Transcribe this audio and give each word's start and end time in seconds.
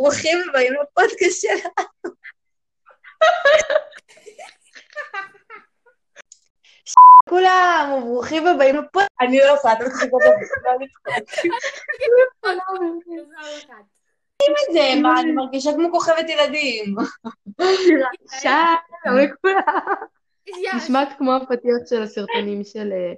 ברוכים 0.00 0.38
הבאים 0.48 0.72
לפודקאסט 0.72 1.40
שלנו. 1.40 2.14
כולם, 7.28 8.00
ברוכים 8.04 8.46
הבאים 8.46 8.76
לפודקאסט. 8.76 9.10
אני 9.20 9.38
לא 9.38 9.44
יכולה, 9.44 9.74
אתם 9.74 9.84
צריכים 9.90 10.10
את 14.68 14.72
זה, 14.72 15.00
מה, 15.02 15.20
אני 15.20 15.32
מרגישה 15.32 15.70
כמו 15.74 15.90
כוכבת 15.90 16.28
ילדים. 16.28 16.94
שלום 18.42 19.16
לכולם. 19.18 19.62
נשמעת 20.76 21.08
כמו 21.18 21.36
הפתיח 21.36 21.76
של 21.86 22.02
הסרטונים 22.02 22.64
של... 22.64 22.92
אה, 22.92 23.12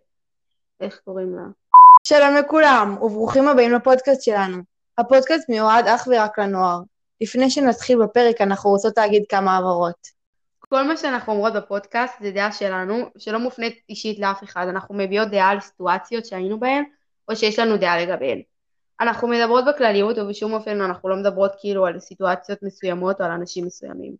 איך 0.80 1.00
קוראים 1.04 1.36
לה? 1.36 1.42
שלום 2.04 2.36
לכולם, 2.36 2.96
וברוכים 3.02 3.48
הבאים 3.48 3.72
לפודקאסט 3.72 4.22
שלנו. 4.22 4.71
הפודקאסט 4.98 5.48
מיועד 5.48 5.88
אך 5.88 6.08
ורק 6.10 6.38
לנוער. 6.38 6.80
לפני 7.20 7.50
שנתחיל 7.50 7.98
בפרק, 8.02 8.40
אנחנו 8.40 8.70
רוצות 8.70 8.96
להגיד 8.96 9.22
כמה 9.28 9.56
הבהרות. 9.56 10.22
כל 10.58 10.82
מה 10.82 10.96
שאנחנו 10.96 11.32
אומרות 11.32 11.52
בפודקאסט 11.52 12.14
זה 12.20 12.30
דעה 12.30 12.52
שלנו, 12.52 13.10
שלא 13.18 13.38
מופנית 13.38 13.80
אישית 13.88 14.18
לאף 14.18 14.44
אחד. 14.44 14.66
אנחנו 14.68 14.94
מביאות 14.94 15.28
דעה 15.28 15.48
על 15.48 15.60
סיטואציות 15.60 16.26
שהיינו 16.26 16.60
בהן, 16.60 16.84
או 17.28 17.36
שיש 17.36 17.58
לנו 17.58 17.76
דעה 17.76 18.02
לגביהן. 18.02 18.42
אנחנו 19.00 19.28
מדברות 19.28 19.64
בכלליות, 19.64 20.18
ובשום 20.18 20.52
אופן 20.52 20.80
אנחנו 20.80 21.08
לא 21.08 21.16
מדברות 21.16 21.52
כאילו 21.60 21.86
על 21.86 22.00
סיטואציות 22.00 22.58
מסוימות 22.62 23.20
או 23.20 23.26
על 23.26 23.30
אנשים 23.30 23.66
מסוימים. 23.66 24.16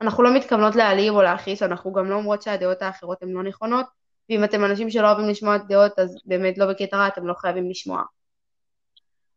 אנחנו 0.00 0.22
לא 0.22 0.34
מתכוונות 0.34 0.76
להעליב 0.76 1.14
או 1.14 1.22
להכעיס, 1.22 1.62
אנחנו 1.62 1.92
גם 1.92 2.10
לא 2.10 2.14
אומרות 2.14 2.42
שהדעות 2.42 2.82
האחרות 2.82 3.22
הן 3.22 3.28
לא 3.28 3.42
נכונות, 3.42 3.86
ואם 4.30 4.44
אתם 4.44 4.64
אנשים 4.64 4.90
שלא 4.90 5.06
אוהבים 5.06 5.28
לשמוע 5.28 5.56
דעות, 5.56 5.98
אז 5.98 6.16
באמת 6.24 6.58
לא 6.58 6.66
בקטע 6.66 6.96
רע, 6.96 7.08
אתם 7.08 7.26
לא 7.26 7.34
חייבים 7.34 7.70
לשמוע. 7.70 8.02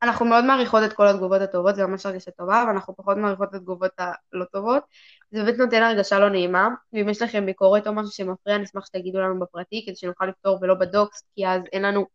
אנחנו 0.05 0.25
מאוד 0.25 0.45
מעריכות 0.45 0.83
את 0.85 0.93
כל 0.93 1.07
התגובות 1.07 1.41
הטובות, 1.41 1.75
זה 1.75 1.85
ממש 1.85 2.05
הרגשה 2.05 2.31
טובה, 2.31 2.63
ואנחנו 2.67 2.95
פחות 2.95 3.17
מעריכות 3.17 3.49
את 3.49 3.53
התגובות 3.53 3.91
הלא 3.97 4.45
טובות. 4.45 4.83
זה 5.31 5.43
באמת 5.43 5.57
נותן 5.57 5.83
הרגשה 5.83 6.19
לא 6.19 6.29
נעימה, 6.29 6.69
ואם 6.93 7.09
יש 7.09 7.21
לכם 7.21 7.45
ביקורת 7.45 7.87
או 7.87 7.93
משהו 7.93 8.11
שמפריע, 8.11 8.57
נשמח 8.57 8.85
שתגידו 8.85 9.19
לנו 9.19 9.39
בפרטי, 9.39 9.83
כדי 9.85 9.95
שנוכל 9.95 10.25
לפתור 10.25 10.59
ולא 10.61 10.73
בדוקס, 10.73 11.23
כי 11.35 11.47
אז 11.47 11.61
אין 11.73 11.81
לנו 11.81 12.05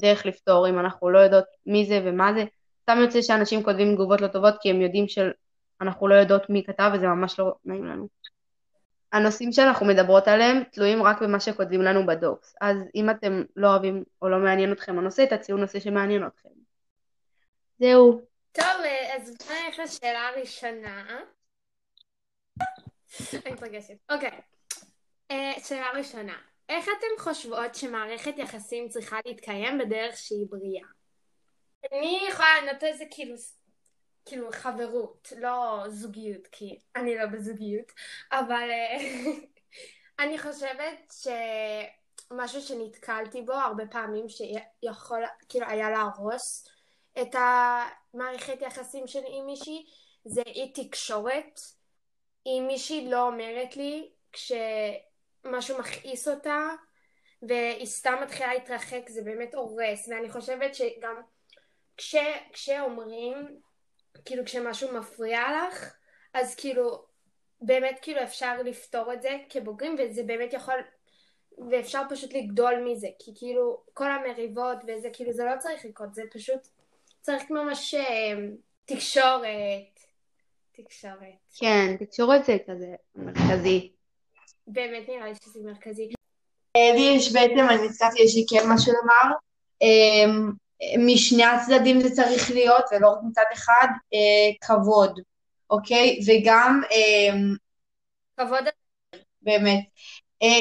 דרך 0.00 0.26
לפתור 0.26 0.68
אם 0.68 0.78
אנחנו 0.78 1.10
לא 1.10 1.18
יודעות 1.18 1.44
מי 1.66 1.86
זה 1.86 2.00
ומה 2.04 2.32
זה. 2.34 2.44
סתם 2.82 2.98
יוצא 3.00 3.22
שאנשים 3.22 3.62
כותבים 3.62 3.94
תגובות 3.94 4.20
לא 4.20 4.26
טובות, 4.26 4.54
כי 4.60 4.70
הם 4.70 4.80
יודעים 4.80 5.06
שאנחנו 5.08 6.08
לא 6.08 6.14
יודעות 6.14 6.50
מי 6.50 6.64
כתב, 6.66 6.90
וזה 6.94 7.06
ממש 7.06 7.38
לא 7.38 7.54
נעים 7.64 7.84
לנו. 7.84 8.08
הנושאים 9.12 9.52
שאנחנו 9.52 9.86
מדברות 9.86 10.28
עליהם 10.28 10.62
תלויים 10.72 11.02
רק 11.02 11.22
במה 11.22 11.40
שכותבים 11.40 11.82
לנו 11.82 12.06
בדוקס, 12.06 12.54
אז 12.60 12.76
אם 12.94 13.10
אתם 13.10 13.42
לא 13.56 13.68
אוהבים 13.68 14.04
או 14.22 14.28
לא 14.28 14.38
מעניין 14.38 14.72
אתכם 14.72 14.98
הנושא, 14.98 15.24
תציעו 15.30 15.58
נושא 15.58 15.80
שמעניין 15.80 16.26
אתכם. 16.26 16.59
זהו. 17.80 18.20
טוב, 18.52 18.66
אז 19.16 19.36
בואי 19.46 19.66
נלך 19.66 19.78
לשאלה 19.78 20.28
הראשונה. 20.28 21.20
אני 23.32 23.52
מתרגשת. 23.52 23.94
אוקיי. 24.10 24.40
אה, 25.30 25.52
שאלה 25.64 25.90
ראשונה. 25.90 26.38
איך 26.68 26.84
אתן 26.84 27.22
חושבות 27.22 27.74
שמערכת 27.74 28.34
יחסים 28.36 28.88
צריכה 28.88 29.16
להתקיים 29.26 29.78
בדרך 29.78 30.16
שהיא 30.16 30.46
בריאה? 30.50 30.86
אני 31.92 32.20
יכולה 32.28 32.48
לענות 32.60 32.82
על 32.82 32.92
זה 32.92 33.04
כאילו 33.10 33.34
כאילו 34.24 34.48
חברות, 34.52 35.32
לא 35.36 35.84
זוגיות, 35.88 36.46
כי 36.46 36.78
אני 36.96 37.16
לא 37.16 37.26
בזוגיות, 37.26 37.92
אבל 38.32 38.68
אה, 38.70 38.96
אני 40.24 40.38
חושבת 40.38 41.14
שמשהו 42.30 42.60
שנתקלתי 42.60 43.42
בו 43.42 43.52
הרבה 43.52 43.86
פעמים 43.86 44.26
שיכול 44.28 45.22
כאילו 45.48 45.66
היה 45.68 45.90
להרוס 45.90 46.68
את 47.22 47.34
המערכת 47.34 48.62
יחסים 48.62 49.06
שלי 49.06 49.28
עם 49.38 49.46
מישהי 49.46 49.86
זה 50.24 50.42
אי 50.46 50.72
תקשורת. 50.72 51.60
אם 52.46 52.64
מישהי 52.66 53.10
לא 53.10 53.26
אומרת 53.26 53.76
לי 53.76 54.10
כשמשהו 54.32 55.78
מכעיס 55.78 56.28
אותה 56.28 56.68
והיא 57.42 57.86
סתם 57.86 58.18
מתחילה 58.22 58.54
להתרחק 58.54 59.08
זה 59.08 59.22
באמת 59.22 59.54
הורס 59.54 60.08
ואני 60.08 60.30
חושבת 60.30 60.74
שגם 60.74 61.14
כש, 61.96 62.16
כשאומרים 62.52 63.60
כאילו 64.24 64.44
כשמשהו 64.44 64.92
מפריע 64.92 65.40
לך, 65.68 65.94
אז 66.34 66.54
כאילו 66.54 67.04
באמת 67.60 67.98
כאילו 68.02 68.22
אפשר 68.22 68.62
לפתור 68.62 69.12
את 69.12 69.22
זה 69.22 69.38
כבוגרים 69.48 69.96
וזה 69.98 70.22
באמת 70.22 70.52
יכול 70.52 70.74
ואפשר 71.70 72.02
פשוט 72.10 72.32
לגדול 72.32 72.74
מזה 72.84 73.08
כי 73.18 73.32
כאילו 73.36 73.82
כל 73.94 74.10
המריבות 74.10 74.76
וזה 74.86 75.08
כאילו 75.12 75.32
זה 75.32 75.44
לא 75.44 75.58
צריך 75.58 75.84
לקרות 75.84 76.14
זה 76.14 76.22
פשוט 76.32 76.66
צריך 77.20 77.50
ממש 77.50 77.94
אה, 77.94 78.34
תקשורת. 78.84 80.00
תקשורת. 80.72 81.40
כן 81.58 81.96
תקשורת 81.98 82.44
זה 82.44 82.56
כזה 82.66 82.94
מרכזי. 83.14 83.92
באמת 84.66 85.08
נראה 85.08 85.26
לי 85.26 85.34
שזה 85.44 85.60
מרכזי. 85.64 86.10
לי 86.76 87.14
יש 87.16 87.32
בעצם 87.32 87.66
אני 87.70 87.88
נזכרתי 87.88 88.22
יש 88.22 88.36
לי 88.36 88.44
כן 88.50 88.68
משהו 88.68 88.92
לומר 88.92 89.36
משני 90.98 91.44
הצדדים 91.44 92.00
זה 92.00 92.10
צריך 92.10 92.50
להיות, 92.50 92.84
ולא 92.92 93.08
רק 93.08 93.18
מצד 93.28 93.42
אחד, 93.52 93.86
אה, 94.14 94.66
כבוד, 94.66 95.20
אוקיי? 95.70 96.20
וגם... 96.26 96.80
אה, 96.92 97.38
כבוד... 98.36 98.64
באמת. 99.42 99.84
אה, 100.42 100.58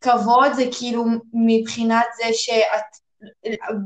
כבוד 0.00 0.52
זה 0.52 0.64
כאילו 0.78 1.04
מבחינת 1.32 2.06
זה 2.16 2.24
שאת, 2.32 2.84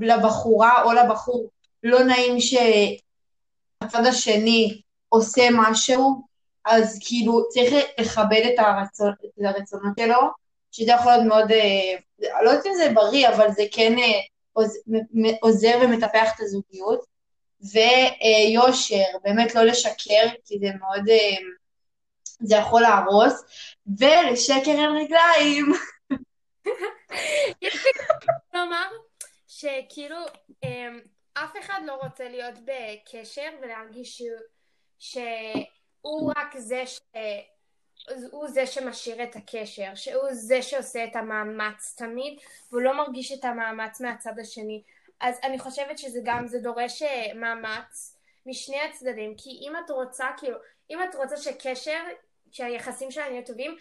לבחורה 0.00 0.82
או 0.82 0.92
לבחור 0.92 1.50
לא 1.82 2.02
נעים 2.02 2.36
שהצד 2.40 4.06
השני 4.06 4.80
עושה 5.08 5.48
משהו, 5.52 6.22
אז 6.64 6.98
כאילו 7.06 7.48
צריך 7.48 7.74
לכבד 7.98 8.50
את, 8.54 8.58
הרצון, 8.58 9.12
את 9.12 9.44
הרצונות 9.44 9.92
שלו, 10.00 10.20
שזה 10.72 10.92
יכול 10.92 11.12
להיות 11.12 11.26
מאוד, 11.26 11.52
אה, 11.52 11.96
לא 12.42 12.50
יודעת 12.50 12.66
אם 12.66 12.74
זה 12.76 12.92
בריא, 12.94 13.28
אבל 13.28 13.50
זה 13.50 13.62
כן 13.72 13.98
אה, 13.98 14.20
עוזר 15.40 15.78
ומטפח 15.82 16.34
את 16.34 16.40
הזוגיות, 16.40 17.04
ויושר, 17.60 19.18
באמת 19.22 19.54
לא 19.54 19.62
לשקר, 19.62 20.28
כי 20.44 20.58
זה 20.58 20.68
מאוד, 20.80 21.08
אה, 21.08 21.36
זה 22.40 22.56
יכול 22.56 22.82
להרוס, 22.82 23.44
ולשקר 23.98 24.70
אין 24.70 24.90
רגליים. 24.90 25.72
יש 27.62 27.74
לי 27.84 27.90
לומר 28.54 28.86
שכאילו 29.48 30.16
אמ, 30.64 31.00
אף 31.44 31.56
אחד 31.60 31.80
לא 31.86 31.94
רוצה 31.94 32.28
להיות 32.28 32.54
בקשר 32.64 33.50
ולהרגיש 33.62 34.22
שהוא 34.98 36.32
רק 36.36 36.56
זה 36.56 36.86
ש... 36.86 37.00
הוא 38.30 38.48
זה 38.48 38.66
שמשאיר 38.66 39.22
את 39.22 39.36
הקשר, 39.36 39.94
שהוא 39.94 40.28
זה 40.32 40.62
שעושה 40.62 41.04
את 41.04 41.16
המאמץ 41.16 41.94
תמיד, 41.98 42.38
והוא 42.70 42.82
לא 42.82 42.96
מרגיש 42.96 43.32
את 43.32 43.44
המאמץ 43.44 44.00
מהצד 44.00 44.38
השני. 44.38 44.82
אז 45.20 45.38
אני 45.42 45.58
חושבת 45.58 45.98
שזה 45.98 46.20
גם, 46.24 46.46
זה 46.46 46.58
דורש 46.58 47.02
אה, 47.02 47.34
מאמץ 47.34 48.16
משני 48.46 48.80
הצדדים, 48.80 49.34
כי 49.36 49.50
אם 49.50 49.72
את 49.84 49.90
רוצה, 49.90 50.26
כאילו, 50.36 50.58
אם 50.90 51.02
את 51.02 51.14
רוצה 51.14 51.36
שקשר, 51.36 52.02
שהיחסים 52.50 53.10
שלנו 53.10 53.34
יהיו 53.34 53.46
טובים, 53.46 53.76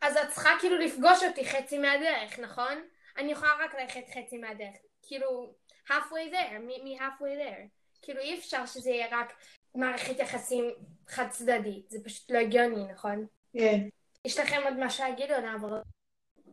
אז 0.00 0.16
את 0.16 0.28
צריכה 0.28 0.50
כאילו 0.60 0.78
לפגוש 0.78 1.22
אותי 1.22 1.44
חצי 1.44 1.78
מהדרך, 1.78 2.38
נכון? 2.38 2.82
אני 3.16 3.32
יכולה 3.32 3.52
רק 3.60 3.74
ללכת 3.74 4.04
חצי 4.08 4.38
מהדרך, 4.38 4.76
כאילו, 5.02 5.52
halfway 5.88 6.32
there, 6.32 6.58
מ-halfway 6.60 7.38
there. 7.38 7.68
כאילו 8.02 8.20
אי 8.20 8.38
אפשר 8.38 8.66
שזה 8.66 8.90
יהיה 8.90 9.06
רק 9.10 9.32
מערכת 9.74 10.18
יחסים 10.18 10.70
חד 11.08 11.26
צדדית, 11.30 11.90
זה 11.90 11.98
פשוט 12.04 12.30
לא 12.30 12.38
הגיוני, 12.38 12.84
נכון? 12.92 13.26
כן. 13.52 13.88
יש 14.24 14.38
לכם 14.38 14.60
עוד 14.64 14.74
משהו 14.78 15.04
להגיד 15.04 15.32
או 15.32 15.40
נעבור? 15.40 15.70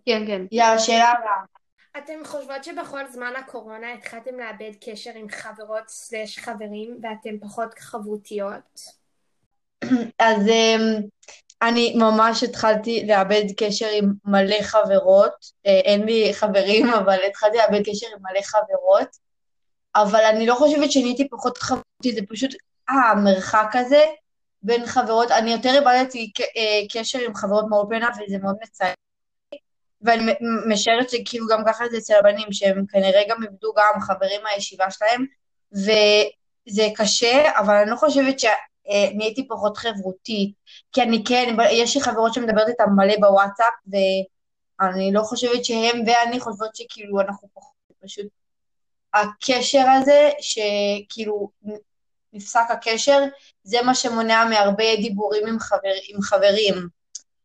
כן, 0.06 0.28
כן. 0.28 0.42
יאללה, 0.52 0.80
שאלה 0.80 1.12
הבאה. 1.12 1.44
אתם 1.98 2.26
חושבות 2.26 2.64
שבכל 2.64 3.08
זמן 3.08 3.34
הקורונה 3.38 3.94
התחלתם 3.94 4.40
לאבד 4.40 4.72
קשר 4.86 5.12
עם 5.16 5.30
חברות 5.30 5.90
סלש 5.90 6.40
חברים 6.40 7.00
ואתם 7.04 7.40
פחות 7.40 7.80
חברותיות? 7.80 8.82
אז 10.20 10.48
אמ, 10.48 11.02
אני 11.62 11.96
ממש 11.98 12.44
התחלתי 12.44 13.06
לאבד 13.08 13.44
קשר 13.58 13.88
עם 13.94 14.14
מלא 14.26 14.62
חברות, 14.62 15.46
אה, 15.66 15.80
אין 15.80 16.06
לי 16.06 16.34
חברים, 16.34 16.86
אבל 17.00 17.18
התחלתי 17.28 17.58
לאבד 17.58 17.82
קשר 17.86 18.08
עם 18.08 18.20
מלא 18.22 18.42
חברות, 18.42 19.18
אבל 19.96 20.24
אני 20.24 20.46
לא 20.46 20.56
חושבת 20.56 20.92
שאני 20.92 21.06
הייתי 21.06 21.30
פחות 21.30 21.58
חברותית, 21.58 22.16
זה 22.16 22.22
פשוט 22.30 22.52
המרחק 22.90 23.72
הזה 23.74 24.04
בין 24.62 24.86
חברות, 24.86 25.32
אני 25.32 25.52
יותר 25.52 25.70
איבדתי 25.76 26.32
אה, 26.40 26.82
קשר 26.92 27.20
עם 27.20 27.36
חברות 27.36 27.66
מהאולפנה 27.70 28.10
וזה 28.10 28.38
מאוד 28.38 28.56
מצער. 28.64 28.94
ואני 30.02 30.34
משערת 30.68 31.10
שכאילו 31.10 31.48
גם 31.48 31.64
ככה 31.68 31.86
זה 31.92 31.98
אצל 31.98 32.14
הבנים, 32.20 32.48
שהם 32.52 32.86
כנראה 32.86 33.22
גם 33.30 33.44
איבדו 33.44 33.74
גם 33.78 34.02
חברים 34.02 34.42
מהישיבה 34.44 34.92
שלהם, 34.92 35.26
וזה 35.74 36.88
קשה, 36.96 37.60
אבל 37.60 37.76
אני 37.76 37.92
לא 37.92 37.96
חושבת 37.96 38.40
שנהייתי 38.40 39.48
פחות 39.48 39.78
חברותית, 39.78 40.54
כי 40.92 41.02
אני 41.02 41.24
כן, 41.28 41.56
יש 41.72 41.96
לי 41.96 42.04
חברות 42.04 42.34
שמדברת 42.34 42.68
איתן 42.68 42.90
מלא 42.96 43.16
בוואטסאפ, 43.20 43.74
ואני 43.88 45.12
לא 45.14 45.22
חושבת 45.22 45.66
שהם 45.66 46.04
ואני 46.08 46.40
חושבות 46.40 46.76
שכאילו 46.76 47.22
אנחנו 47.22 47.48
פחות, 47.54 47.74
פשוט 48.04 48.26
הקשר 49.16 49.86
הזה, 50.02 50.30
שכאילו 50.40 51.50
נפסק 52.34 52.66
הקשר, 52.70 53.24
זה 53.64 53.82
מה 53.82 53.96
שמונע 53.96 54.46
מהרבה 54.50 54.96
דיבורים 54.96 55.48
עם, 55.48 55.60
חבר, 55.60 55.94
עם 56.10 56.22
חברים. 56.22 56.76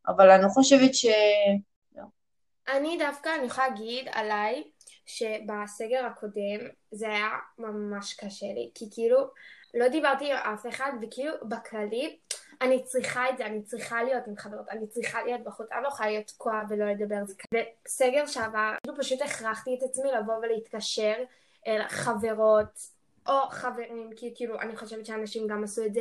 אבל 0.08 0.31
אני 0.31 0.43
לא 0.43 0.49
חושבת 0.49 0.94
ש... 0.94 1.06
אני 2.69 2.99
דווקא, 2.99 3.28
אני 3.38 3.46
יכולה 3.46 3.69
להגיד 3.69 4.08
עליי, 4.12 4.64
שבסגר 5.06 6.06
הקודם 6.06 6.69
זה 6.90 7.08
היה 7.08 7.28
ממש 7.58 8.14
קשה 8.14 8.46
לי, 8.46 8.70
כי 8.75 8.84
כאילו 8.90 9.31
לא 9.75 9.88
דיברתי 9.88 10.32
עם 10.32 10.37
אף 10.37 10.67
אחד, 10.67 10.93
וכאילו 11.02 11.32
בכללי 11.49 12.17
אני 12.61 12.84
צריכה 12.84 13.31
את 13.31 13.38
זה, 13.38 13.46
אני 13.46 13.62
צריכה 13.62 14.02
להיות 14.02 14.26
עם 14.26 14.37
חברות, 14.37 14.69
אני 14.70 14.87
צריכה 14.87 15.22
להיות 15.22 15.44
בחוץ, 15.44 15.67
אני 15.72 15.82
לא 15.82 15.88
יכולה 15.88 16.11
להיות 16.11 16.26
תקועה 16.26 16.62
ולא 16.69 16.87
לדבר. 16.90 17.17
בסגר 17.55 18.26
שעבר, 18.26 18.72
כאילו 18.82 18.96
פשוט 18.99 19.22
הכרחתי 19.22 19.75
את 19.78 19.82
עצמי 19.82 20.12
לבוא 20.12 20.34
ולהתקשר 20.34 21.14
חברות 21.89 22.79
או 23.29 23.49
חברים, 23.51 24.11
כי 24.17 24.33
כאילו 24.37 24.61
אני 24.61 24.77
חושבת 24.77 25.07
שאנשים 25.07 25.47
גם 25.47 25.65
עשו 25.65 25.85
את 25.85 25.95
זה, 25.95 26.01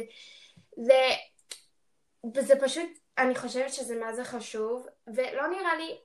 ו... 0.78 0.92
וזה 2.36 2.54
פשוט, 2.62 2.90
אני 3.18 3.36
חושבת 3.36 3.74
שזה 3.74 4.00
מה 4.00 4.14
זה 4.14 4.24
חשוב, 4.24 4.88
ולא 5.08 5.48
נראה 5.48 5.76
לי, 5.76 5.98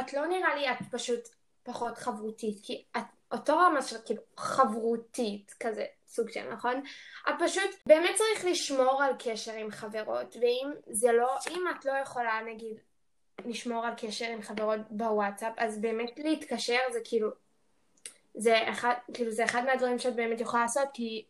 את 0.00 0.12
לא 0.12 0.26
נראה 0.26 0.54
לי, 0.54 0.70
את 0.70 0.76
פשוט 0.90 1.28
פחות 1.62 1.98
חברותית, 1.98 2.58
כי 2.62 2.84
את 2.96 3.04
אותו 3.32 3.58
רמה 3.58 3.82
של 3.82 3.96
כאילו 4.04 4.22
חברותית 4.36 5.54
כזה, 5.60 5.84
סוג 6.06 6.30
של 6.30 6.52
נכון? 6.52 6.82
את 7.28 7.34
פשוט 7.44 7.70
באמת 7.86 8.14
צריך 8.14 8.44
לשמור 8.44 9.02
על 9.02 9.12
קשר 9.18 9.52
עם 9.52 9.70
חברות, 9.70 10.36
ואם 10.40 10.70
זה 10.90 11.12
לא, 11.12 11.36
אם 11.50 11.62
את 11.70 11.84
לא 11.84 11.92
יכולה 11.92 12.40
נגיד 12.46 12.80
לשמור 13.44 13.86
על 13.86 13.92
קשר 13.96 14.26
עם 14.26 14.42
חברות 14.42 14.80
בוואטסאפ, 14.90 15.52
אז 15.56 15.80
באמת 15.80 16.18
להתקשר 16.18 16.78
זה 16.92 16.98
כאילו, 17.04 17.30
זה 18.34 18.70
אחד, 18.70 18.94
כאילו 19.14 19.30
זה 19.30 19.44
אחד 19.44 19.64
מהדברים 19.64 19.98
שאת 19.98 20.16
באמת 20.16 20.40
יכולה 20.40 20.62
לעשות, 20.62 20.88
כי 20.94 21.24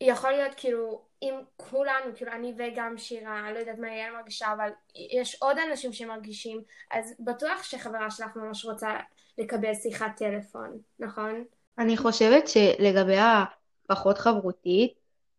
יכול 0.00 0.30
להיות 0.30 0.52
כאילו, 0.56 1.00
אם 1.22 1.34
כולנו, 1.56 2.16
כאילו 2.16 2.32
אני 2.32 2.54
וגם 2.58 2.98
שירה, 2.98 3.52
לא 3.52 3.58
יודעת 3.58 3.78
מה 3.78 3.88
יהיה 3.88 4.12
מרגישה, 4.12 4.52
אבל 4.52 4.68
יש 4.94 5.36
עוד 5.42 5.56
אנשים 5.70 5.92
שמרגישים, 5.92 6.62
אז 6.90 7.14
בטוח 7.20 7.62
שחברה 7.62 8.10
שלך 8.10 8.36
ממש 8.36 8.64
רוצה 8.64 8.96
לקבל 9.38 9.74
שיחת 9.74 10.10
טלפון, 10.16 10.78
נכון? 10.98 11.44
אני 11.78 11.96
חושבת 11.96 12.48
שלגבי 12.48 13.16
הפחות 13.18 14.18
חברותית, 14.18 14.94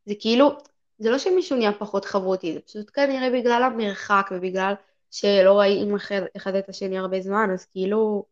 זה 0.06 0.14
כאילו, 0.20 0.52
זה 1.00 1.10
לא 1.10 1.18
שמישהו 1.18 1.58
נהיה 1.58 1.74
פחות 1.74 2.06
חברותי, 2.06 2.54
זה 2.54 2.62
פשוט 2.62 2.92
כנראה 2.94 3.30
בגלל 3.30 3.64
המרחק 3.64 4.30
ובגלל 4.32 4.74
שלא 5.12 5.52
רואים 5.52 5.96
אחד 6.38 6.56
את 6.56 6.70
השני 6.70 6.98
הרבה 6.98 7.22
זמן, 7.22 7.50
אז 7.54 7.66
כאילו, 7.66 8.26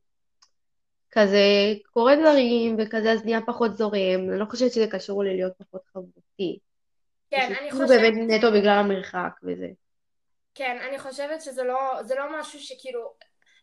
כזה 1.14 1.74
קורה 1.94 2.16
דברים 2.16 2.76
וכזה 2.80 3.12
אז 3.12 3.26
נהיה 3.26 3.42
פחות 3.46 3.78
זורם, 3.78 4.30
אני 4.30 4.40
לא 4.40 4.46
חושבת 4.46 4.72
שזה 4.72 4.88
קשור 4.88 5.24
ללהיות 5.24 5.54
פחות 5.58 5.82
חברותי. 5.94 6.60
כן, 7.32 7.54
אני 7.62 7.72
חושבת... 7.72 7.90
באמת 7.90 8.30
נטו 8.30 8.52
בגלל 8.52 8.78
המרחק 8.78 9.32
וזה. 9.44 9.68
כן, 10.56 10.78
אני 10.90 11.00
חושבת 11.00 11.42
שזה 11.42 11.64
לא, 11.64 11.94
לא 12.16 12.40
משהו 12.40 12.60
שכאילו 12.60 13.14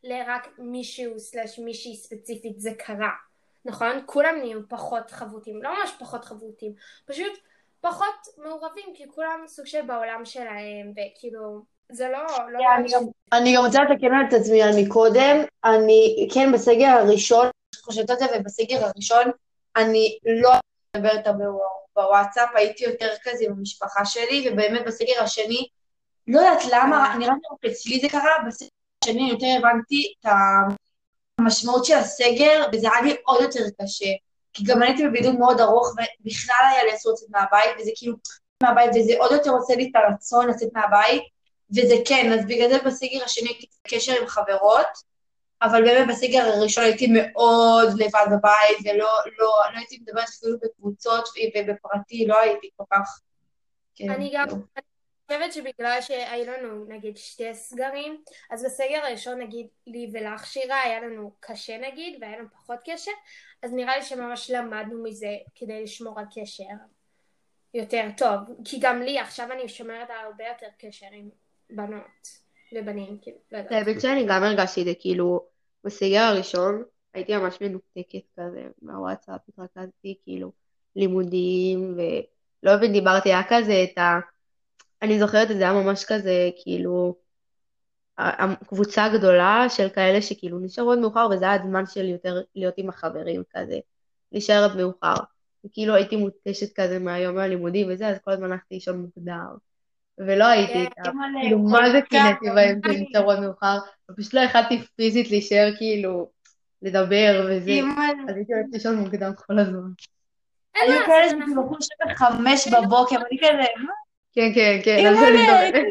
לרק 0.04 0.48
מישהו 0.58 1.18
סלש 1.18 1.58
מישהי 1.58 1.96
ספציפית 1.96 2.60
זה 2.60 2.70
קרה, 2.78 3.10
נכון? 3.64 4.02
כולם 4.06 4.34
נהיו 4.38 4.68
פחות 4.68 5.10
חבוטים, 5.10 5.62
לא 5.62 5.80
ממש 5.80 5.90
פחות 5.98 6.24
חבוטים, 6.24 6.72
פשוט 7.04 7.32
פחות 7.80 8.14
מעורבים, 8.38 8.94
כי 8.94 9.08
כולם 9.08 9.44
סוג 9.46 9.66
של 9.66 9.82
בעולם 9.86 10.24
שלהם, 10.24 10.92
וכאילו, 10.92 11.62
זה 11.92 12.08
לא... 12.08 12.50
לא 12.52 12.58
אני, 12.76 12.88
גם, 12.92 13.02
אני 13.32 13.56
גם 13.56 13.64
רוצה 13.64 13.78
לתקן 13.82 14.28
את 14.28 14.32
עצמי 14.32 14.62
על 14.62 14.70
מקודם, 14.82 15.36
אני, 15.64 16.28
כן, 16.34 16.52
בסגר 16.52 16.86
הראשון, 16.86 17.46
חושבת 17.82 18.10
על 18.10 18.16
זה, 18.18 18.26
ובסגר 18.36 18.86
הראשון, 18.86 19.30
אני 19.76 20.18
לא 20.42 20.50
מדברת 20.96 21.26
בוואטסאפ, 21.96 22.48
הייתי 22.54 22.84
יותר 22.84 23.08
כזה 23.24 23.44
עם 23.44 23.52
המשפחה 23.52 24.04
שלי, 24.04 24.48
ובאמת 24.48 24.86
בסגר 24.86 25.22
השני, 25.22 25.66
לא 26.26 26.40
יודעת 26.40 26.62
למה, 26.72 27.14
נראה 27.18 27.32
לי 27.62 27.72
אצלי 27.72 28.00
זה 28.00 28.08
קרה, 28.08 28.32
בסגר 28.46 28.68
השני 29.04 29.30
יותר 29.30 29.46
הבנתי 29.58 30.12
את 30.20 30.32
המשמעות 31.38 31.84
של 31.84 31.94
הסגר, 31.94 32.66
וזה 32.72 32.88
היה 32.92 33.02
לי 33.02 33.16
עוד 33.24 33.40
יותר 33.42 33.64
קשה. 33.82 34.12
כי 34.52 34.64
גם 34.64 34.82
הייתי 34.82 35.08
בבידוד 35.08 35.38
מאוד 35.38 35.60
ארוך, 35.60 35.88
ובכלל 35.88 36.64
היה 36.72 36.84
לי 36.84 36.94
אסור 36.94 37.12
לצאת 37.12 37.28
מהבית, 37.30 37.70
וזה 37.80 37.90
כאילו 37.96 38.16
מהבית, 38.62 38.90
וזה 38.90 39.12
עוד 39.18 39.32
יותר 39.32 39.50
עושה 39.50 39.74
לי 39.74 39.90
את 39.90 39.96
הרצון 39.96 40.48
לצאת 40.48 40.68
מהבית, 40.74 41.22
וזה 41.70 41.94
כן, 42.06 42.32
אז 42.32 42.46
בגלל 42.46 42.68
זה 42.68 42.78
בסגר 42.86 43.24
השני 43.24 43.48
הייתי 43.48 43.66
בקשר 43.84 44.12
עם 44.20 44.26
חברות, 44.26 44.86
אבל 45.62 45.84
באמת 45.84 46.08
בסגר 46.08 46.42
הראשון 46.42 46.84
הייתי 46.84 47.06
מאוד 47.06 47.88
לבד 47.98 48.26
בבית, 48.26 48.78
ולא 48.84 49.08
לא, 49.38 49.52
לא 49.72 49.78
הייתי 49.78 49.98
מדברת 50.00 50.28
אפילו 50.28 50.58
בקבוצות 50.62 51.28
ובפרטי, 51.56 52.26
לא 52.26 52.40
הייתי 52.40 52.70
כל 52.76 52.84
כך... 52.92 53.20
כן, 53.94 54.10
אני 54.10 54.30
גם, 54.34 54.48
לא. 54.48 54.82
חושבת 55.30 55.52
שבגלל 55.52 55.98
שהיו 56.00 56.52
לנו 56.52 56.84
נגיד 56.84 57.16
שתי 57.16 57.54
סגרים, 57.54 58.22
אז 58.50 58.64
בסגר 58.64 59.00
הראשון 59.04 59.40
נגיד 59.40 59.66
לי 59.86 60.10
ולך 60.12 60.46
שירה 60.46 60.82
היה 60.82 61.00
לנו 61.00 61.32
קשה 61.40 61.78
נגיד 61.78 62.18
והיה 62.20 62.38
לנו 62.38 62.48
פחות 62.52 62.78
קשר, 62.84 63.10
אז 63.62 63.72
נראה 63.72 63.96
לי 63.96 64.02
שממש 64.02 64.50
למדנו 64.50 65.02
מזה 65.02 65.36
כדי 65.54 65.82
לשמור 65.82 66.18
על 66.18 66.24
קשר 66.34 66.64
יותר 67.74 68.04
טוב, 68.16 68.38
כי 68.64 68.78
גם 68.80 69.02
לי 69.02 69.18
עכשיו 69.18 69.52
אני 69.52 69.68
שומרת 69.68 70.10
על 70.10 70.16
הרבה 70.24 70.44
יותר 70.48 70.66
קשר 70.78 71.06
עם 71.12 71.28
בנות 71.72 72.28
ובנים, 72.74 73.18
כאילו, 73.22 73.36
לא 73.52 73.58
יודעת. 73.58 73.72
האמת 73.72 74.00
שאני 74.00 74.26
גם 74.28 74.42
הרגשתי 74.42 74.80
את 74.80 74.86
זה, 74.86 74.92
כאילו, 74.98 75.44
בסגר 75.84 76.20
הראשון 76.20 76.82
הייתי 77.14 77.36
ממש 77.36 77.60
מנותקת 77.60 78.22
כזה 78.36 78.66
מהוואטסאפ, 78.82 79.40
התרכזתי 79.48 80.18
כאילו 80.24 80.52
לימודים 80.96 81.96
ולא 81.96 82.76
באמת 82.76 82.92
דיברתי, 82.92 83.28
היה 83.28 83.42
כזה 83.48 83.84
את 83.92 83.98
ה... 83.98 84.20
אני 85.02 85.20
זוכרת 85.20 85.50
את 85.50 85.56
זה 85.56 85.62
היה 85.62 85.72
ממש 85.72 86.04
כזה, 86.08 86.50
כאילו, 86.62 87.16
קבוצה 88.66 89.08
גדולה 89.18 89.66
של 89.68 89.88
כאלה 89.88 90.22
שכאילו 90.22 90.58
נשארו 90.58 90.92
עד 90.92 90.98
מאוחר, 90.98 91.28
וזה 91.32 91.44
היה 91.44 91.62
הזמן 91.62 91.86
של 91.86 92.04
יותר 92.04 92.42
להיות 92.54 92.74
עם 92.76 92.88
החברים 92.88 93.42
כזה, 93.54 93.78
להישאר 94.32 94.64
עד 94.64 94.76
מאוחר. 94.76 95.14
וכאילו 95.64 95.94
הייתי 95.94 96.16
מותשת 96.16 96.80
כזה 96.80 96.98
מהיום 96.98 97.34
מהלימודים 97.34 97.88
וזה, 97.90 98.08
אז 98.08 98.18
כל 98.24 98.30
הזמן 98.30 98.52
הלכתי 98.52 98.74
לישון 98.74 99.00
מוקדם. 99.00 99.56
ולא 100.26 100.44
הייתי 100.44 100.72
כן, 100.72 100.80
איתה, 100.80 101.10
כאילו 101.40 101.58
מה 101.58 101.90
זה 101.90 102.00
קינאתי 102.00 102.50
בהם 102.54 102.80
שנשארו 102.86 103.30
עד 103.30 103.40
מאוחר, 103.40 103.78
ופשוט 104.10 104.34
לא 104.34 104.40
יכלתי 104.40 104.82
פיזית 104.96 105.30
להישאר 105.30 105.70
כאילו, 105.78 106.28
לדבר 106.82 107.46
וזה, 107.48 107.80
אז 108.28 108.36
הייתי 108.36 108.52
הולכת 108.54 108.68
לישון 108.72 108.96
מוקדם 108.96 109.32
כל 109.46 109.58
הזמן. 109.58 109.90
היו 110.74 111.04
כאלה 111.06 111.28
שכאילו 111.28 111.62
הולכים 111.62 111.78
לשבת 111.78 112.16
חמש 112.16 112.68
בבוקר, 112.68 113.16
ואני 113.16 113.38
כזה, 113.38 113.64
כן, 114.32 114.50
כן, 114.54 114.78
כן, 114.84 115.06
על 115.06 115.14
זה 115.14 115.28
אני 115.28 115.42
מדברת. 115.42 115.84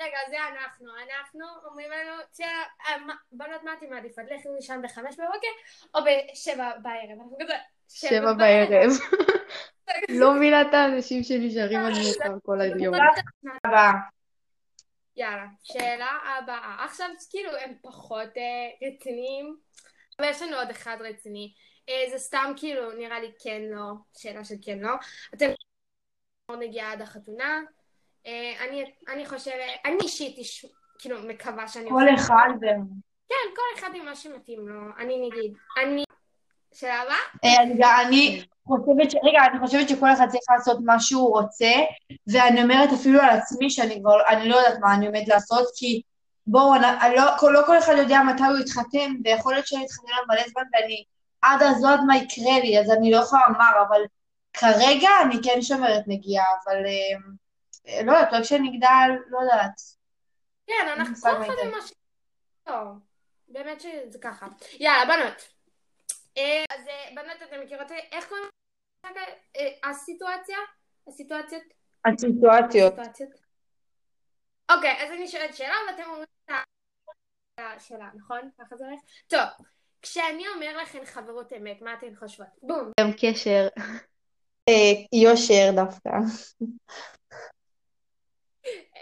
רגע, 0.00 0.18
זה 0.28 0.36
אנחנו. 0.48 0.88
אנחנו 0.96 1.44
אומרים 1.64 1.90
לנו, 1.90 2.12
בנות, 3.32 3.62
מה 3.62 3.72
אתם 3.78 3.90
מעדיפות? 3.90 4.24
לכי 4.24 4.48
לישון 4.56 4.82
בחמש 4.82 5.14
בבוקר 5.14 5.48
או 5.94 6.00
בשבע 6.04 6.70
בערב? 6.82 7.20
אנחנו 7.20 7.36
כזה, 7.40 7.54
שבע 7.88 8.32
בערב. 8.32 8.90
לא 10.20 10.34
מבינה 10.34 10.62
את 10.62 10.74
האנשים 10.74 11.22
שנשארים 11.22 11.80
על 11.80 11.92
מאוחר 12.02 12.38
כל 12.42 12.60
היום. 12.60 12.94
יאללה, 15.16 15.46
שאלה 15.62 16.18
הבאה. 16.38 16.84
עכשיו, 16.84 17.08
כאילו, 17.30 17.50
הם 17.56 17.74
פחות 17.82 18.28
רציניים, 18.86 19.56
אבל 20.18 20.28
יש 20.28 20.42
לנו 20.42 20.56
עוד 20.56 20.70
אחד 20.70 20.96
רציני. 21.00 21.54
זה 22.10 22.18
סתם 22.18 22.52
כאילו, 22.56 22.92
נראה 22.92 23.20
לי 23.20 23.32
כן 23.42 23.62
לא, 23.70 23.92
שאלה 24.16 24.44
של 24.44 24.54
כן 24.62 24.78
לא. 24.78 24.92
אתם 25.34 25.50
נגיעה 26.58 26.92
עד 26.92 27.02
החתונה. 27.02 27.60
אני, 28.68 28.84
אני 29.08 29.26
חושבת, 29.26 29.54
אני 29.84 29.96
אישית 30.02 30.36
כאילו 30.98 31.16
מקווה 31.28 31.68
שאני... 31.68 31.90
כל 31.90 32.14
אחד 32.14 32.48
זה... 32.60 32.66
כן, 33.28 33.54
כל 33.56 33.78
אחד 33.78 33.88
עם 33.94 34.04
מה 34.04 34.16
שמתאים 34.16 34.68
לו. 34.68 34.80
אני 34.98 35.28
נגיד, 35.28 35.52
אני... 35.82 36.04
שאלה 36.74 37.02
הבאה? 37.02 38.04
אני 38.06 38.42
חושבת 38.66 39.10
ש... 39.10 39.14
רגע, 39.24 39.38
אני 39.50 39.66
חושבת 39.66 39.88
שכל 39.88 40.12
אחד 40.12 40.26
צריך 40.28 40.42
לעשות 40.50 40.78
מה 40.84 41.00
שהוא 41.00 41.40
רוצה, 41.40 41.70
ואני 42.32 42.62
אומרת 42.62 42.92
אפילו 42.92 43.20
על 43.20 43.30
עצמי 43.30 43.70
שאני 43.70 44.00
כבר, 44.00 44.16
אני 44.28 44.48
לא 44.48 44.56
יודעת 44.56 44.78
מה 44.80 44.94
אני 44.94 45.06
עומדת 45.06 45.28
לעשות, 45.28 45.66
כי 45.76 46.02
בואו, 46.46 46.74
לא, 47.16 47.52
לא 47.52 47.66
כל 47.66 47.78
אחד 47.78 47.92
יודע 47.98 48.20
מתי 48.22 48.42
הוא 48.42 48.58
יתחתן, 48.58 49.12
ויכול 49.24 49.52
להיות 49.52 49.66
שאני 49.66 49.84
אתחתן 49.84 50.12
על 50.18 50.24
מלא 50.28 50.48
זמן, 50.48 50.62
ואני 50.72 51.04
עד 51.42 51.62
אז 51.62 51.82
לא 51.82 51.88
יודעת 51.88 52.06
מה 52.06 52.16
יקרה 52.16 52.60
לי, 52.62 52.80
אז 52.80 52.90
אני 52.90 53.10
לא 53.10 53.16
יכולה 53.16 53.42
לומר, 53.48 53.86
אבל 53.88 54.00
כרגע 54.52 55.08
אני 55.24 55.36
כן 55.42 55.62
שומרת 55.62 56.02
נגיעה, 56.06 56.44
אבל 56.64 56.76
אה, 56.86 57.18
לא 58.04 58.12
יודעת, 58.12 58.32
רק 58.32 58.42
כשנגדל, 58.42 59.10
לא 59.28 59.38
יודעת. 59.38 59.80
כן, 60.66 60.88
אנחנו 60.96 61.16
כל 61.16 61.42
אחד 61.42 61.54
עם. 61.64 61.70
לא, 62.66 62.74
באמת 63.48 63.80
שזה 63.80 64.18
ככה. 64.18 64.46
יאללה, 64.72 65.04
בנות. 65.04 65.48
אה, 66.36 66.64
אז 66.70 66.88
אה, 66.88 67.10
בנות, 67.14 67.42
אתם 67.48 67.60
מכירות 67.64 67.90
איך 68.12 68.28
קוראים 68.28 68.48
הסיטואציה? 69.84 70.58
הסיטואציות? 71.08 71.62
הסיטואציות. 72.04 72.94
אוקיי, 74.70 75.02
אז 75.02 75.10
אני 75.10 75.28
שואלת 75.28 75.56
שאלה 75.56 75.74
ואתם 75.88 76.02
אומרים 76.08 76.26
את 76.44 76.50
השאלה, 77.58 78.08
נכון? 78.14 78.50
ככה 78.58 78.76
זה 78.76 78.84
הולך? 78.84 79.00
טוב, 79.26 79.66
כשאני 80.02 80.48
אומר 80.48 80.76
לכן 80.82 81.04
חברות 81.04 81.52
אמת, 81.52 81.82
מה 81.82 81.94
אתן 81.94 82.14
חושבות? 82.18 82.46
בום. 82.62 82.92
גם 83.00 83.10
קשר. 83.20 83.68
יושר 85.12 85.70
דווקא. 85.74 86.10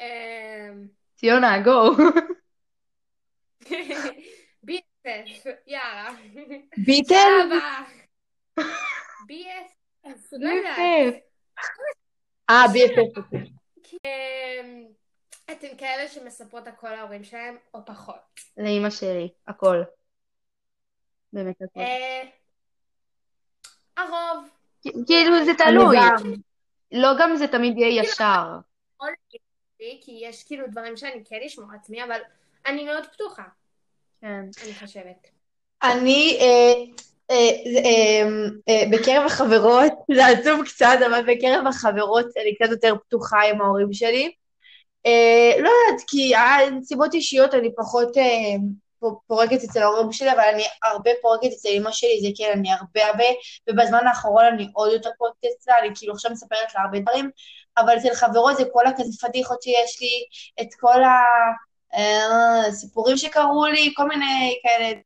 אמ, 0.01 0.87
ציונה, 1.15 1.63
גו. 1.63 1.91
BFF, 4.67 5.49
יאללה. 5.67 6.11
ביטל? 6.77 7.51
BFF, 9.29 10.29
לא 10.33 10.49
יודעת. 10.49 10.79
אה, 12.51 12.65
BFF. 12.65 13.37
אמ, 14.05 14.85
אתן 15.53 15.77
כאלה 15.79 16.09
שמספרות 16.09 16.67
הכל 16.67 16.91
להורים 16.91 17.25
שלהם, 17.25 17.57
או 17.75 17.85
פחות? 17.85 18.41
לאימא 18.57 18.91
שלי, 18.91 19.29
הכל. 19.47 19.83
באמת 21.33 21.63
הכל. 21.63 21.81
אה, 21.81 22.23
הרוב. 23.97 24.49
כאילו 24.83 25.45
זה 25.45 25.53
תלוי. 25.59 25.97
לא 26.93 27.09
גם 27.21 27.37
זה 27.37 27.49
תמיד 27.49 27.79
יהיה 27.79 28.03
ישר. 28.03 28.45
או 29.81 29.85
לי, 29.85 30.01
כי 30.03 30.19
יש 30.23 30.45
כאילו 30.45 30.67
דברים 30.71 30.97
שאני 30.97 31.23
כן 31.25 31.39
אשמור 31.47 31.69
עצמי, 31.75 32.05
אבל 32.05 32.21
אני 32.67 32.85
מאוד 32.85 33.07
פתוחה, 33.13 33.43
כן. 34.21 34.45
אני 34.65 34.75
חושבת. 34.75 35.29
אני, 35.83 36.39
אה, 36.41 36.73
אה, 37.31 38.27
אה, 38.69 38.83
בקרב 38.93 39.27
החברות, 39.27 39.93
זה 40.15 40.27
עצוב 40.27 40.65
קצת, 40.65 40.99
אבל 41.07 41.35
בקרב 41.35 41.67
החברות 41.67 42.27
אני 42.43 42.55
קצת 42.55 42.71
יותר 42.71 42.95
פתוחה 43.07 43.43
עם 43.43 43.61
ההורים 43.61 43.93
שלי. 43.93 44.33
לא 45.59 45.71
יודעת, 45.71 46.07
כי 46.07 46.37
הנסיבות 46.37 47.15
אישיות 47.15 47.55
אני 47.55 47.75
פחות 47.75 48.17
פורקת 49.27 49.65
אצל 49.65 49.83
ההורים 49.83 50.13
שלי, 50.13 50.33
אבל 50.33 50.45
אני 50.55 50.63
הרבה 50.83 51.11
פורקת 51.23 51.47
אצל 51.47 51.69
אמא 51.69 51.91
שלי, 51.93 52.21
זה 52.23 52.29
כן, 52.37 52.51
אני 52.55 52.73
הרבה 52.73 53.07
הרבה, 53.07 53.25
ובזמן 53.71 54.07
האחרון 54.07 54.45
אני 54.45 54.69
עוד 54.73 54.93
יותר 54.93 55.11
פורקת 55.19 55.45
אצלה, 55.57 55.75
אני 55.83 55.89
כאילו 55.95 56.13
עכשיו 56.13 56.31
מספרת 56.31 56.75
לה 56.75 56.81
הרבה 56.83 56.99
דברים, 57.01 57.31
אבל 57.79 57.97
אצל 57.99 58.15
חברות 58.15 58.57
זה 58.57 58.63
כל 58.73 58.87
הכזה 58.87 59.29
פדיחות 59.29 59.63
שיש 59.63 60.01
לי, 60.01 60.25
את 60.61 60.75
כל 60.81 61.03
הסיפורים 62.69 63.17
שקרו 63.17 63.67
לי, 63.67 63.93
כל 63.97 64.09
מיני 64.09 64.59
כאלה. 64.63 65.01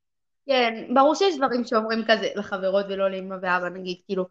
כן, 0.46 0.94
ברור 0.94 1.14
שיש 1.14 1.36
דברים 1.36 1.64
שאומרים 1.64 2.04
כזה 2.08 2.28
לחברות 2.34 2.86
ולא 2.88 3.10
לאמא 3.10 3.36
ואבא, 3.42 3.68
נגיד, 3.68 3.96
כאילו, 4.06 4.24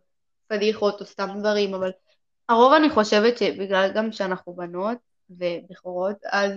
פדיחות 0.47 1.01
או 1.01 1.05
סתם 1.05 1.29
דברים, 1.39 1.73
אבל 1.73 1.91
הרוב 2.49 2.73
אני 2.73 2.89
חושבת 2.89 3.37
שבגלל 3.37 3.91
גם 3.95 4.11
שאנחנו 4.11 4.53
בנות 4.53 4.97
ובכורות, 5.29 6.17
אז 6.25 6.51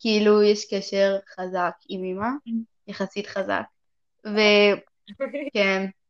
כאילו 0.00 0.42
יש 0.42 0.74
קשר 0.74 1.18
חזק 1.36 1.72
עם 1.88 2.04
אמא, 2.04 2.28
יחסית 2.86 3.26
חזק. 3.26 3.62
וכן, 4.24 5.86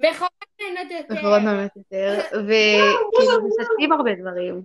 בכורות 0.00 0.32
נהנות 0.60 0.90
יותר. 0.90 1.14
בכורות 1.14 1.42
באמת 1.44 1.76
יותר, 1.76 2.20
וכאילו 2.34 3.32
משתפים 3.48 3.92
הרבה 3.92 4.14
דברים. 4.14 4.62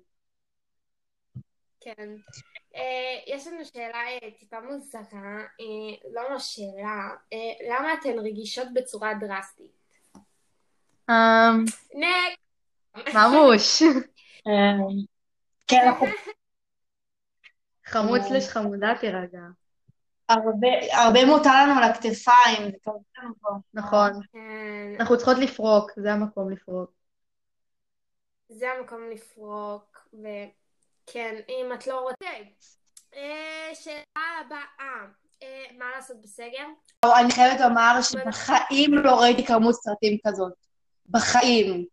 כן. 1.82 2.10
אה, 2.76 3.36
יש 3.36 3.48
לנו 3.48 3.66
שאלה 3.66 3.98
אה, 4.08 4.32
טיפה 4.40 4.60
מוזרה, 4.60 5.02
אה, 5.62 6.12
לא 6.14 6.22
ממש 6.30 6.56
שאלה, 6.56 7.10
למה 7.70 7.94
אתן 7.94 8.20
רגישות 8.20 8.68
בצורה 8.74 9.14
דרסטית? 9.14 9.76
אמ! 11.10 11.66
ממוש. 13.14 13.84
כן, 15.68 15.88
אנחנו 15.88 16.08
חמוד 17.86 18.22
סלש 18.22 18.48
חמודה 18.48 18.94
תירגע. 19.02 19.42
הרבה, 20.30 20.68
הרבה 20.92 21.26
מוטל 21.26 21.66
לנו 21.68 21.78
על 21.82 21.90
הכתפיים, 21.92 22.72
זה 22.72 22.78
טוב 22.84 23.04
לנו 23.18 23.34
פה. 23.42 23.50
נכון. 23.74 24.12
כן, 24.34 24.96
אנחנו 25.00 25.18
צריכות 25.18 25.38
לפרוק, 25.38 25.92
זה 25.98 26.14
המקום 26.14 26.50
לפרוק. 26.52 26.92
זה 28.50 28.72
המקום 28.72 29.10
לפרוק, 29.12 30.08
וכן, 30.14 31.36
אם 31.50 31.66
את 31.74 31.88
לא 31.88 32.00
רוצה. 32.00 32.26
אה, 33.16 33.70
שאלה 33.74 34.26
הבאה, 34.46 35.06
אה, 35.44 35.64
מה 35.78 35.86
לעשות 35.96 36.22
בסגר? 36.22 36.66
אני 37.22 37.32
חייבת 37.32 37.60
לומר 37.62 38.00
שבחיים 38.02 38.94
לא 38.94 39.22
ראיתי 39.22 39.46
כמות 39.46 39.76
סרטים 39.76 40.18
כזאת. 40.28 40.54
בחיים. 41.10 41.86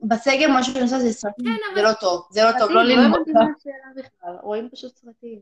בסגר 0.00 0.48
מה 0.48 0.62
שאני 0.62 0.80
עושה 0.80 0.98
זה 0.98 1.12
סרטים, 1.12 1.44
כן, 1.46 1.50
אבל- 1.66 1.76
זה 1.76 1.82
לא 1.82 1.92
טוב, 2.00 2.26
זה 2.30 2.44
לא 2.44 2.50
טוב, 2.58 2.70
לא 2.70 2.82
ללמוד. 2.82 3.20
בכלל, 3.96 4.36
רואים 4.42 4.68
פשוט 4.72 4.96
סרטים. 4.96 5.40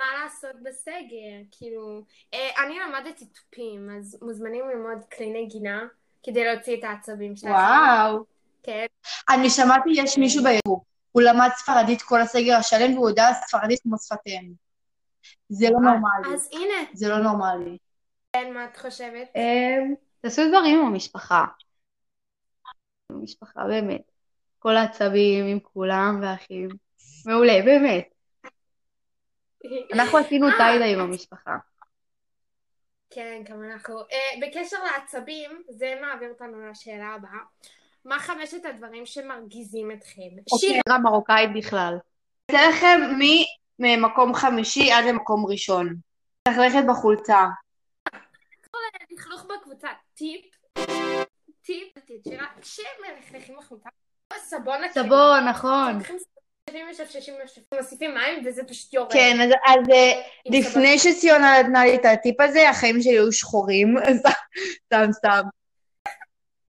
מה 0.00 0.22
לעשות 0.22 0.62
בסגר? 0.62 1.42
כאילו, 1.50 2.02
אה, 2.34 2.64
אני 2.64 2.78
למדתי 2.78 3.24
תופים, 3.26 3.90
אז 3.98 4.18
מוזמנים 4.22 4.68
ללמוד 4.68 5.04
כלי 5.16 5.42
נגינה 5.42 5.82
כדי 6.22 6.44
להוציא 6.44 6.78
את 6.78 6.84
העצבים 6.84 7.36
שלכם. 7.36 7.50
וואו. 7.50 8.24
כן. 8.62 8.86
אני 9.28 9.50
שמעתי, 9.50 9.90
יש 9.94 10.18
מישהו 10.18 10.44
ביבוא, 10.44 10.80
הוא 11.12 11.22
למד 11.22 11.48
ספרדית 11.56 12.02
כל 12.02 12.20
הסגר 12.20 12.56
השלם 12.56 12.94
והוא 12.94 13.08
יודע 13.08 13.24
ספרדית 13.32 13.80
כמו 13.82 13.98
שפת 13.98 14.26
אם. 14.26 14.52
זה 15.48 15.66
לא 15.70 15.80
נורמלי, 15.80 16.34
אז 16.34 16.48
הנה, 16.52 16.90
זה 16.92 17.08
לא 17.08 17.18
נורמלי. 17.18 17.78
כן, 18.32 18.54
מה 18.54 18.64
את 18.64 18.76
חושבת? 18.76 19.28
אמ, 19.36 19.94
תעשו 20.20 20.42
דברים 20.48 20.78
עם 20.78 20.86
המשפחה. 20.86 21.44
המשפחה, 23.10 23.64
באמת. 23.64 24.02
כל 24.58 24.76
העצבים 24.76 25.46
עם 25.46 25.60
כולם 25.60 26.18
והאחים. 26.22 26.68
מעולה, 27.26 27.62
באמת. 27.64 28.19
אנחנו 29.92 30.18
עשינו 30.18 30.48
אה, 30.48 30.56
טיידה 30.56 30.84
עם 30.84 31.00
המשפחה. 31.00 31.56
כן, 33.10 33.42
גם 33.44 33.62
אנחנו. 33.64 34.00
אה, 34.00 34.40
בקשר 34.40 34.76
לעצבים, 34.84 35.62
זה 35.68 35.94
מעביר 36.00 36.28
אותנו 36.28 36.70
לשאלה 36.70 37.14
הבאה. 37.14 37.38
מה 38.04 38.18
חמשת 38.18 38.64
הדברים 38.64 39.06
שמרגיזים 39.06 39.90
אתכם? 39.90 40.58
שיר, 40.58 40.80
שירה 40.86 40.98
מרוקאית 40.98 41.50
בכלל. 41.54 41.98
אתן 42.46 42.70
לכם 42.70 43.00
ממקום 43.78 44.34
חמישי 44.34 44.92
עד 44.92 45.04
למקום 45.04 45.46
ראשון. 45.46 45.94
צריך 46.48 46.58
ללכת 46.58 46.84
בחולצה. 46.88 47.46
לכלוך 49.10 49.44
בקבוצה, 49.44 49.88
טיפ, 50.14 50.44
טיפ, 51.62 51.88
שירה, 52.24 52.46
כשמלכלכים 52.60 53.56
בחולצה, 53.56 53.88
סבון. 54.38 54.78
סבון, 54.94 55.48
נכון. 55.48 55.98
משפששים, 56.90 57.34
מוסיפים 57.74 58.14
מים 58.14 58.42
וזה 58.44 58.64
פשוט 58.64 58.94
יורד. 58.94 59.12
כן, 59.12 59.40
אז, 59.40 59.50
אז 59.50 59.90
אה, 59.92 60.12
לפני 60.46 60.98
שציונה 60.98 61.62
נתנה 61.62 61.84
לי 61.84 61.94
את 61.94 62.04
הטיפ 62.04 62.40
הזה, 62.40 62.70
החיים 62.70 63.02
שלי 63.02 63.12
היו 63.12 63.32
שחורים. 63.32 63.96
סתם, 64.86 65.12
סתם. 65.12 65.40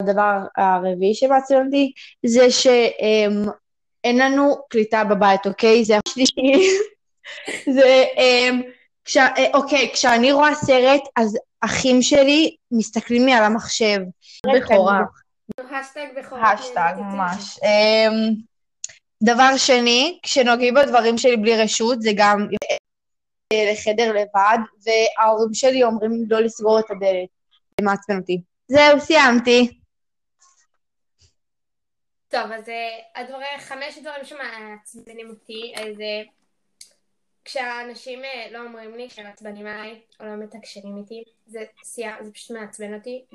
הדבר 0.02 0.38
הרביעי 0.58 1.14
שמעצבן 1.14 1.66
אותי 1.66 1.92
זה 2.26 2.52
שאין 2.52 4.18
לנו 4.18 4.56
קליטה 4.70 5.04
בבית, 5.04 5.46
אוקיי? 5.46 5.86
זה 5.86 5.94
השלישי. 6.08 6.70
זה, 7.76 8.06
אמ, 8.18 8.62
כש, 9.06 9.18
אה, 9.18 9.46
אוקיי, 9.54 9.90
כשאני 9.94 10.32
רואה 10.32 10.56
סרט, 10.56 11.02
אז 11.16 11.38
אחים 11.62 12.02
שלי 12.02 12.56
מסתכלים 12.72 13.26
לי 13.26 13.34
על 13.34 13.44
המחשב. 13.44 14.00
בכורה. 14.56 15.02
השטג 15.80 16.08
בכורה. 16.18 16.52
השטג, 16.52 16.94
ממש. 16.98 17.60
דבר 19.24 19.58
שני, 19.58 20.20
כשנוגעים 20.24 20.74
בדברים 20.74 21.18
שלי 21.18 21.38
בלי 21.38 21.58
רשות, 21.64 22.02
זה 22.02 22.10
גם 22.16 22.48
לחדר 23.54 24.14
לבד, 24.14 24.58
וההורים 24.84 25.54
שלי 25.54 25.84
אומרים 25.84 26.26
לא 26.30 26.40
לסגור 26.40 26.80
את 26.80 26.92
הדלת. 26.92 27.30
זה 27.80 27.86
מעצבן 27.86 28.18
אותי. 28.18 28.42
זהו, 28.68 29.00
סיימתי. 29.00 29.80
טוב, 32.30 32.52
אז 32.52 32.64
הדברים, 33.16 33.60
חמש 33.60 33.98
דברים 33.98 34.26
שמעצבנים 34.26 35.30
אותי, 35.30 35.74
אז 35.76 36.00
אה, 36.02 36.22
כשאנשים 37.46 38.24
אה, 38.24 38.48
לא 38.52 38.60
אומרים 38.60 38.96
לי 38.96 39.10
שהם 39.10 39.26
מעצבנים 39.26 39.68
עליי, 39.68 40.02
או 40.20 40.26
לא 40.26 40.36
מתקשרים 40.36 40.98
איתי, 40.98 41.24
זה 41.46 41.64
סייע, 41.84 42.16
זה 42.22 42.32
פשוט 42.32 42.58
מעצבן 42.58 42.94
אותי, 42.94 43.26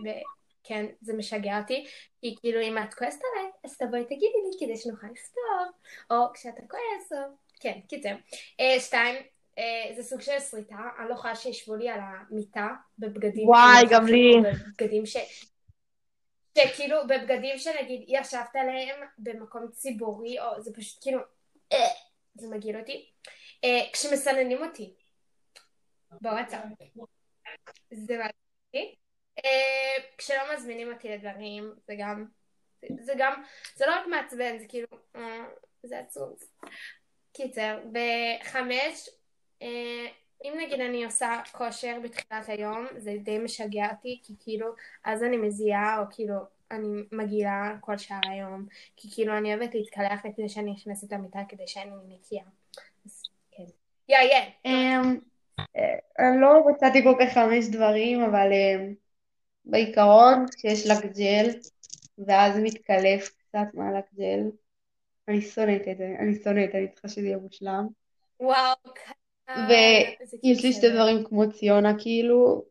וכן, 0.62 0.86
זה 1.00 1.12
משגע 1.12 1.58
אותי, 1.58 1.86
כי 2.20 2.34
כאילו 2.40 2.60
אם 2.60 2.78
את 2.78 2.94
כועסת 2.94 3.20
עליי, 3.32 3.50
אז 3.64 3.78
תבואי 3.78 4.04
תגידי 4.04 4.24
לי 4.24 4.66
כדי 4.66 4.76
שנוכל 4.76 5.06
לפתור, 5.06 5.66
או 6.10 6.32
כשאתה 6.34 6.60
כועס, 6.68 7.12
או... 7.12 7.34
כן, 7.60 7.80
קיצר. 7.88 8.14
אה, 8.60 8.80
שתיים, 8.80 9.22
אה, 9.58 9.94
זה 9.96 10.02
סוג 10.02 10.20
של 10.20 10.38
סריטה, 10.38 10.78
אני 10.98 11.08
לא 11.08 11.14
יכולה 11.14 11.36
שישבו 11.36 11.74
לי 11.74 11.88
על 11.88 12.00
המיטה 12.02 12.68
בבגדים. 12.98 13.48
וואי, 13.48 13.82
גם 13.90 14.06
לי. 14.06 14.32
בבגדים 14.42 15.06
ש... 15.06 15.16
שכאילו 16.58 16.96
בבגדים 17.06 17.58
שנגיד 17.58 18.04
ישבת 18.08 18.56
עליהם 18.56 19.00
במקום 19.18 19.68
ציבורי, 19.72 20.40
או 20.40 20.62
זה 20.62 20.70
פשוט 20.74 21.02
כאילו, 21.02 21.18
אה, 21.72 21.78
זה 22.34 22.48
מגעיל 22.48 22.76
אותי. 22.76 23.10
אה, 23.64 23.80
כשמסננים 23.92 24.64
אותי 24.64 24.94
בוואטסאפ, 26.20 26.64
זה 27.92 28.16
מעצבן 28.18 28.30
אותי. 28.66 29.01
אה, 29.38 30.04
כשלא 30.18 30.54
מזמינים 30.54 30.92
אותי 30.92 31.08
לדברים, 31.08 31.72
זה 31.86 31.94
גם, 31.98 32.24
זה, 33.00 33.12
גם, 33.18 33.42
זה 33.74 33.86
לא 33.86 33.92
רק 33.92 34.06
מעצבן, 34.06 34.58
זה 34.58 34.64
כאילו, 34.68 34.86
אה, 35.16 35.44
זה 35.82 35.98
עצוב. 35.98 36.36
קיצר, 37.32 37.78
בחמש, 37.92 39.08
אה, 39.62 40.06
אם 40.44 40.52
נגיד 40.64 40.80
אני 40.80 41.04
עושה 41.04 41.40
כושר 41.52 41.98
בתחילת 42.02 42.48
היום, 42.48 42.86
זה 42.96 43.14
די 43.22 43.38
משגע 43.38 43.90
אותי, 43.90 44.20
כי 44.24 44.34
כאילו, 44.40 44.66
אז 45.04 45.22
אני 45.22 45.36
מזיעה, 45.36 46.00
או 46.00 46.04
כאילו, 46.10 46.34
אני 46.70 47.02
מגעילה 47.12 47.76
כל 47.80 47.98
שאר 47.98 48.20
היום, 48.30 48.66
כי 48.96 49.08
כאילו 49.14 49.38
אני 49.38 49.54
אוהבת 49.54 49.74
להתקלח 49.74 50.24
לפני 50.24 50.48
שאני 50.48 50.72
נכנסת 50.72 51.12
למיטה 51.12 51.40
כדי 51.48 51.66
שאני 51.66 51.90
נקייה. 52.08 52.44
אז 53.06 53.22
כן. 53.50 53.64
יא 54.08 54.18
יא. 54.18 54.40
אמ, 54.64 55.18
אני 56.18 56.40
לא 56.40 56.66
מצאתי 56.68 57.02
כל 57.02 57.14
כך 57.20 57.34
חמש 57.34 57.64
דברים, 57.72 58.22
אבל 58.22 58.52
אמ, 58.52 58.94
בעיקרון, 59.64 60.46
כשיש 60.56 60.86
לך 60.86 60.98
ג'ל, 61.04 61.50
ואז 62.18 62.58
מתקלף 62.62 63.28
קצת 63.28 63.74
מהלך 63.74 64.04
ג'ל, 64.14 64.50
אני 65.28 65.40
שונאת 65.40 65.88
את 65.88 65.98
זה, 65.98 66.14
אני 66.18 66.34
שונאת, 66.44 66.74
אני 66.74 66.88
צריכה 66.88 67.08
שזה 67.08 67.26
יהיה 67.26 67.38
מושלם. 67.38 67.86
וואו, 68.40 68.74
ויש 69.48 70.64
לי 70.64 70.72
שתי 70.72 70.90
דברים 70.90 71.24
כמו 71.24 71.52
ציונה, 71.52 71.92
כאילו, 71.98 72.64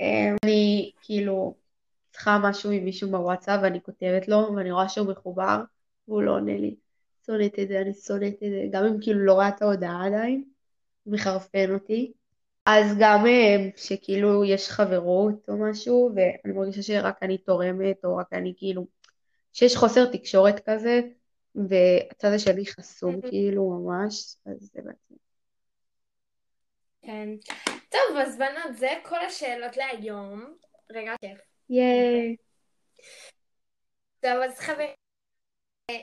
אמ, 0.00 0.36
אני 0.44 0.92
כאילו 1.02 1.54
צריכה 2.10 2.38
משהו 2.42 2.70
עם 2.70 2.84
מישהו 2.84 3.10
בוואטסאפ 3.10 3.60
ואני 3.62 3.82
כותבת 3.82 4.28
לו, 4.28 4.54
ואני 4.56 4.72
רואה 4.72 4.88
שהוא 4.88 5.08
מחובר, 5.08 5.62
והוא 6.08 6.22
לא 6.22 6.32
עונה 6.32 6.56
לי. 6.58 6.74
שונאת 7.26 7.58
את 7.58 7.68
זה, 7.68 7.80
אני 7.80 7.94
שונאת 7.94 8.34
את 8.34 8.50
זה, 8.50 8.64
גם 8.70 8.84
אם 8.84 9.00
כאילו 9.00 9.20
לא 9.20 9.34
ראה 9.34 9.48
את 9.48 9.62
ההודעה 9.62 10.06
עדיין, 10.06 10.44
מחרפן 11.06 11.74
אותי. 11.74 12.12
אז 12.70 12.96
גם 13.00 13.26
אמ, 13.26 13.70
שכאילו 13.76 14.44
יש 14.44 14.68
חברות 14.68 15.48
או 15.48 15.54
משהו, 15.70 16.10
ואני 16.14 16.54
מרגישה 16.54 16.82
שרק 16.82 17.22
אני 17.22 17.38
תורמת, 17.38 18.04
או 18.04 18.16
רק 18.16 18.32
אני 18.32 18.54
כאילו, 18.56 18.86
שיש 19.52 19.76
חוסר 19.76 20.12
תקשורת 20.12 20.68
כזה, 20.68 21.00
והצד 21.54 22.28
השני 22.34 22.66
חסום 22.66 23.20
כאילו 23.20 23.70
ממש, 23.70 24.36
אז 24.46 24.70
זה 24.72 24.80
בעצם. 24.84 25.14
כן. 27.02 27.28
טוב, 27.88 28.16
אז 28.16 28.38
בנות, 28.38 28.76
זה 28.76 28.88
כל 29.02 29.24
השאלות 29.26 29.76
להיום. 29.76 30.54
רגע, 30.90 31.14
כיף. 31.20 31.40
ייי. 31.70 32.36
טוב, 34.20 34.42
אז 34.44 34.58
חברים, 34.58 34.90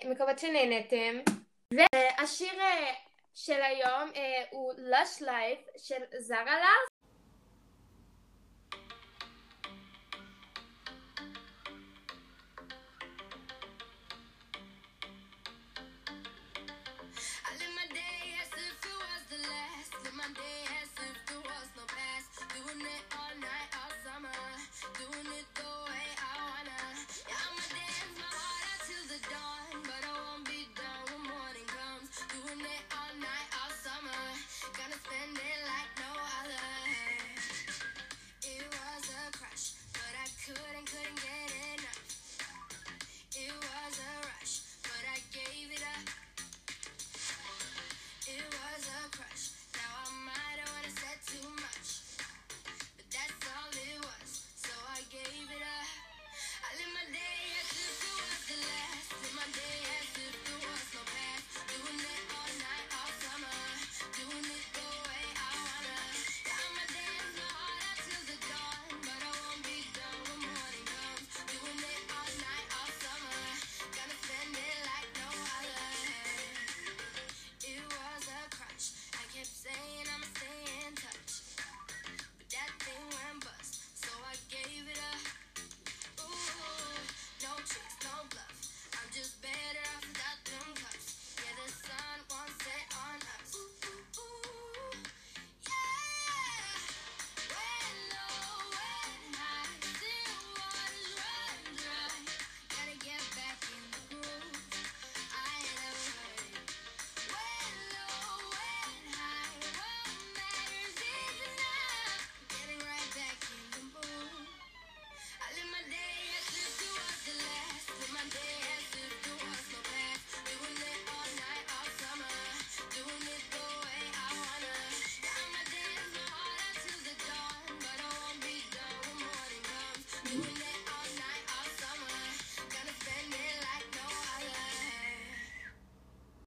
מקוות 0.06 0.40
שנהנתם. 0.40 1.32
והשיר 1.74 2.60
אה, 2.60 2.94
של 3.36 3.62
היום 3.62 4.12
אה, 4.16 4.44
הוא 4.52 4.74
Lush 4.74 5.22
Life 5.22 5.78
של 5.78 6.02
זרה 6.20 6.44
לארס. 6.46 6.90
Doing 22.56 22.82
it 22.96 23.04
all 23.20 23.34
night, 23.48 23.70
all 23.82 23.94
summer. 24.06 24.40
Doing 25.00 25.28
it 25.28 25.35